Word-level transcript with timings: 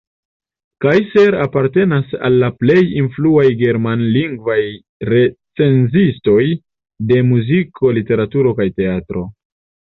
Kaiser 0.85 1.35
apartenas 1.41 2.15
al 2.29 2.37
la 2.43 2.49
plej 2.63 2.77
influaj 3.03 3.45
germanlingvaj 3.61 4.57
recenzistoj 5.15 6.41
de 7.13 7.23
muziko, 7.31 7.97
literaturo 8.03 8.59
kaj 8.63 8.71
teatro. 8.83 9.27